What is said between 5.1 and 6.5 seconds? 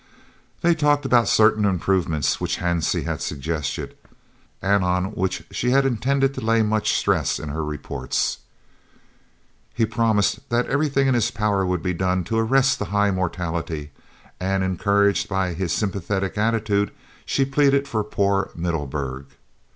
which she had intended to